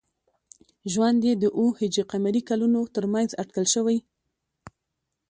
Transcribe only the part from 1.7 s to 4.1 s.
ه ق کلونو تر منځ اټکل شوی.